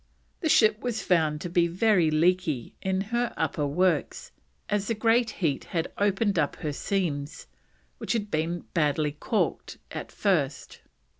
[0.39, 4.31] The ship was found to be very leaky in her upper works,
[4.67, 7.45] as the great heat had opened up her seams
[7.99, 10.81] which had been badly caulked at first.